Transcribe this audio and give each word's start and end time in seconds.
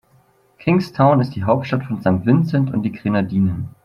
Kingstown 0.57 1.21
ist 1.21 1.35
die 1.35 1.43
Hauptstadt 1.43 1.83
von 1.83 2.01
St. 2.01 2.25
Vincent 2.25 2.73
und 2.73 2.81
die 2.81 2.91
Grenadinen. 2.91 3.69